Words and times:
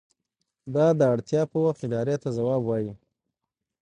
دا 0.75 0.87
د 0.99 1.01
اړتیا 1.13 1.41
په 1.51 1.57
وخت 1.65 1.79
ادارې 1.87 2.15
ته 2.23 2.29
ځواب 2.37 2.61
وايي. 2.65 2.93